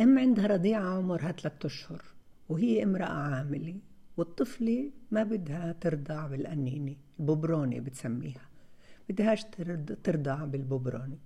[0.00, 2.02] أم عندها رضيعة عمرها ثلاثة أشهر
[2.48, 3.76] وهي امرأة عاملة
[4.16, 8.48] والطفلة ما بدها ترضع بالقنينة الببرونة بتسميها.
[9.08, 9.44] بدهاش
[10.04, 11.18] ترضع بالببرونة.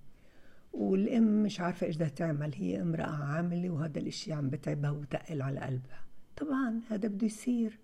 [0.73, 5.59] والأم مش عارفة إيش بدها تعمل هي امرأة عاملة وهذا الإشي عم بتعبها وتقل على
[5.59, 6.01] قلبها.
[6.37, 7.79] طبعا هذا بده يصير.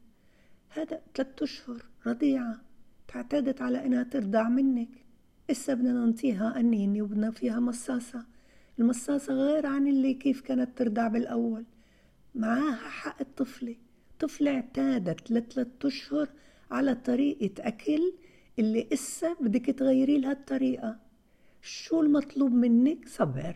[0.70, 2.62] هذا ثلاثة أشهر رضيعة
[3.08, 4.90] تعتادت على إنها ترضع منك.
[5.52, 8.26] إسا بدنا ننطيها قنينة وبدنا فيها مصاصة.
[8.80, 11.66] المصاصة غير عن اللي كيف كانت ترضع بالأول.
[12.36, 13.76] معاها حق الطفلة.
[14.20, 16.30] طفلة اعتادت لثلاث أشهر
[16.72, 18.14] على طريقة أكل
[18.60, 20.98] اللي إسا بدك تغيري لها الطريقة.
[21.62, 23.56] شو المطلوب منك؟ صبر.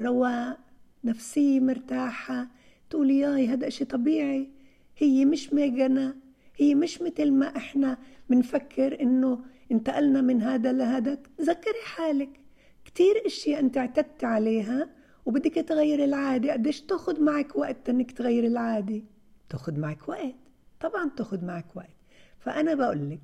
[0.00, 0.58] رواق.
[1.04, 2.48] نفسية مرتاحة.
[2.90, 4.50] تقولي ياي هذا إشي طبيعي.
[4.96, 6.16] هي مش ميجنة.
[6.56, 7.98] هي مش مثل ما إحنا
[8.30, 11.18] بنفكر إنه انتقلنا من هذا لهذا.
[11.40, 12.43] ذكري حالك.
[12.84, 14.88] كتير أشياء أنت اعتدت عليها
[15.26, 16.52] وبدك تغير العادة.
[16.52, 19.02] قديش تاخد معك وقت إنك تغير العادة؟
[19.48, 20.34] تاخد معك وقت.
[20.80, 21.96] طبعا تاخد معك وقت.
[22.38, 23.20] فأنا بقول لك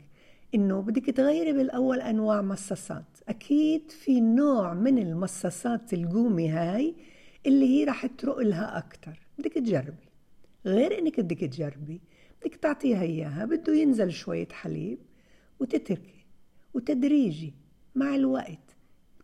[0.54, 3.18] إنه بدك تغيري بالأول أنواع مصاصات.
[3.28, 6.94] أكيد في نوع من المصاصات القومي هاي
[7.46, 9.20] اللي هي رح ترق لها أكتر.
[9.38, 10.10] بدك تجربي.
[10.66, 12.00] غير إنك بدك تجربي
[12.40, 13.44] بدك تعطيها إياها.
[13.44, 14.98] بده ينزل شوية حليب
[15.60, 16.26] وتتركي
[16.74, 17.54] وتدريجي
[17.94, 18.69] مع الوقت.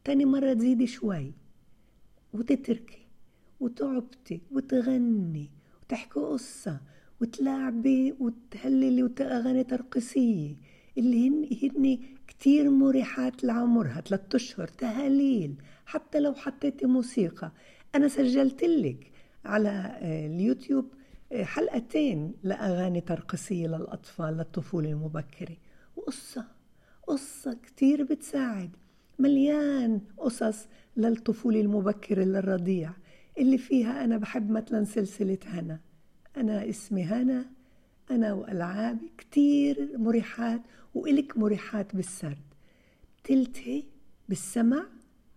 [0.06, 1.32] تاني مرة تزيدي شوي
[2.32, 3.06] وتتركي
[3.60, 5.50] وتعبتي وتغني
[5.82, 6.80] وتحكي قصة
[7.20, 10.56] وتلعبي وتهللي وتغني ترقصية
[10.98, 11.98] اللي هن هن
[12.28, 15.54] كتير مريحات لعمرها ثلاثة أشهر تهاليل.
[15.86, 17.52] حتى لو حطيتي موسيقى.
[17.94, 19.12] أنا سجلت لك
[19.44, 20.84] على آه، اليوتيوب
[21.32, 25.56] آه، حلقتين لأغاني ترقصية للأطفال للطفولة المبكرة.
[25.96, 26.44] وقصة
[27.06, 28.70] قصة كتير بتساعد.
[29.18, 32.92] مليان قصص للطفولة المبكرة للرضيع
[33.38, 35.80] اللي فيها أنا بحب مثلا سلسلة هنا.
[36.36, 37.44] أنا اسمي هنا
[38.10, 40.60] أنا وألعابي كتير مريحات
[40.94, 42.38] وإلك مريحات بالسرد.
[43.24, 43.82] تلتهي
[44.28, 44.86] بالسمع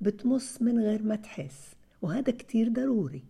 [0.02, 3.24] بتمص من غير ما تحس وهذا كتير ضروري.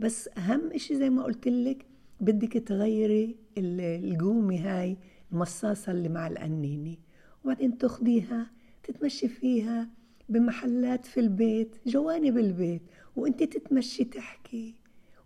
[0.00, 1.86] بس أهم إشي زي ما قلت لك
[2.20, 4.96] بدك تغيري القومة هاي
[5.32, 6.96] المصاصة اللي مع القنينة
[7.44, 8.50] وبعدين تاخديها
[8.82, 9.88] تتمشي فيها
[10.28, 12.82] بمحلات في البيت جوانب البيت
[13.16, 14.74] وانت تتمشي تحكي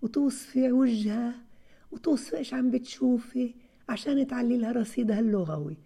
[0.03, 1.35] وتوصفي وجهها
[1.91, 3.55] وتوصفي إيش عم بتشوفي
[3.89, 5.77] عشان تعلي لها رصيدها اللغوي.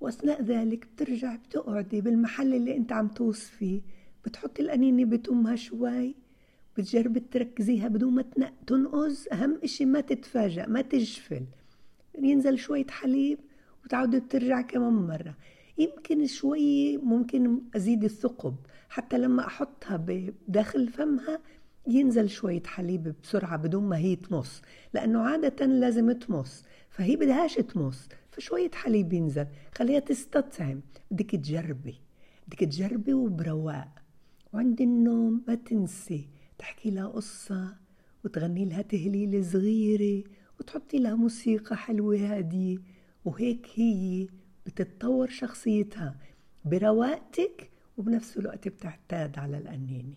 [0.00, 3.80] واثناء ذلك بترجع بتقعدي بالمحل اللي انت عم توصفيه
[4.24, 6.14] بتحطي القنينة بتمها شوي
[6.76, 11.44] بتجربي تركزيها بدون ما تنقز أهم إشي ما تتفاجأ ما تجفل.
[12.18, 13.38] ينزل شوية حليب
[13.84, 15.36] وتعودي بترجع كمان مرة.
[15.78, 18.56] يمكن شوي ممكن أزيد الثقب.
[18.88, 21.40] حتى لما أحطها بداخل فمها
[21.88, 24.62] ينزل شوية حليب بسرعة بدون ما هي تمص
[24.94, 26.64] لأنه عادة لازم تمص.
[26.90, 29.46] فهي بدهاش تمص فشوية حليب ينزل.
[29.74, 30.80] خليها تستطعم.
[31.10, 31.94] بدك تجربي.
[32.48, 33.88] بدك تجربي وبرواق
[34.52, 37.76] وعند النوم ما تنسي تحكي لها قصة
[38.24, 40.24] وتغني لها تهليلة صغيرة
[40.60, 42.78] وتحطي لها موسيقى حلوة هادية.
[43.24, 44.28] وهيك هي
[44.66, 46.16] بتتطور شخصيتها
[46.64, 50.14] برواقتك وبنفس الوقت بتعتاد على القنينه